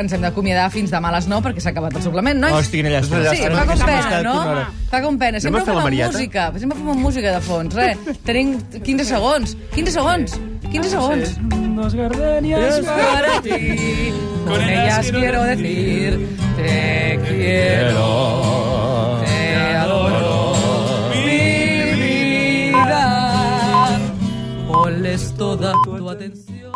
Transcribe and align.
Ens 0.00 0.08
hem 0.16 0.22
d'acomiadar 0.24 0.70
fins 0.72 0.88
demà 0.88 1.10
a 1.10 1.12
les 1.12 1.26
9 1.28 1.44
perquè 1.44 1.60
s'ha 1.60 1.68
acabat 1.74 1.92
el 1.98 2.00
suplement, 2.00 2.38
nois? 2.40 2.54
No, 2.54 2.60
estic 2.64 2.86
allà. 2.88 3.02
allà 3.04 3.32
sí, 3.36 3.42
fa 3.52 3.64
com 3.68 3.82
pena, 3.82 4.20
no? 4.24 4.36
Fa 4.88 5.00
com 5.04 5.18
pena. 5.20 5.42
Sempre 5.44 5.60
fem 5.66 5.80
música. 5.82 6.44
Sempre 6.62 6.78
fem 6.78 7.02
música 7.02 7.34
de 7.34 7.42
fons, 7.44 7.76
res. 7.76 8.00
Tenim 8.24 8.54
15 8.72 9.04
segons. 9.10 9.52
15 9.74 9.92
segons. 9.98 10.38
15 10.64 10.94
segons. 10.94 11.34
Dos 11.76 11.94
gardenias 11.98 12.80
para 12.86 13.36
ti 13.42 14.14
Con 14.46 14.62
ellas 14.62 15.10
quiero 15.10 15.42
decir 15.42 16.38
Te 16.56 17.20
quiero 17.28 19.20
Te 19.26 19.76
adoro 19.76 20.54
Mi 21.10 21.92
vida 22.80 23.98
Ponles 24.68 25.34
toda 25.34 25.74
tu 25.84 26.08
atención 26.08 26.72